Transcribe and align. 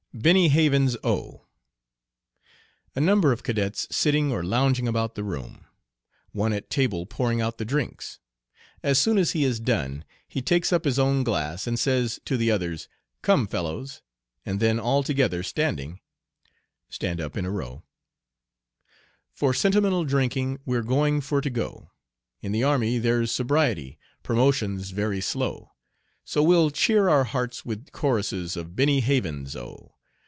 BENNY 0.13 0.49
HAVENS 0.49 0.97
O. 1.05 1.45
[A 2.95 2.99
number 2.99 3.31
of 3.31 3.43
cadets 3.43 3.87
sitting 3.95 4.29
or 4.29 4.43
lounging 4.43 4.85
about 4.85 5.15
the 5.15 5.23
room. 5.23 5.65
One 6.33 6.51
at 6.51 6.69
table 6.69 7.05
pouring 7.05 7.39
out 7.39 7.57
the 7.57 7.63
drinks. 7.65 8.19
As 8.83 8.99
soon 8.99 9.17
as 9.17 9.31
he 9.31 9.45
is 9.45 9.61
done 9.61 10.03
he 10.27 10.41
takes 10.41 10.73
up 10.73 10.83
his 10.83 10.99
own 10.99 11.23
glass, 11.23 11.65
and 11.65 11.79
says 11.79 12.19
to 12.25 12.35
the 12.35 12.51
others, 12.51 12.89
"Come, 13.21 13.47
fellows," 13.47 14.01
and 14.45 14.59
then 14.59 14.81
all 14.81 15.01
together 15.01 15.43
standing:] 15.43 16.01
Stand 16.89 17.21
up 17.21 17.37
in 17.37 17.45
a 17.45 17.51
row, 17.51 17.83
For 19.31 19.53
sentimental 19.53 20.03
drinking 20.03 20.59
we're 20.65 20.83
going 20.83 21.21
for 21.21 21.39
to 21.39 21.49
go; 21.49 21.89
In 22.41 22.51
the 22.51 22.65
army 22.65 22.97
there's 22.99 23.31
sobriety, 23.31 23.97
promotion's 24.23 24.89
very 24.91 25.21
slow, 25.21 25.71
So 26.25 26.43
we'll 26.43 26.69
cheer 26.69 27.07
our 27.07 27.23
hearts 27.23 27.63
with 27.63 27.93
choruses 27.93 28.57
of 28.57 28.75
Benny 28.75 28.99
Havens' 28.99 29.55
O. 29.55 29.95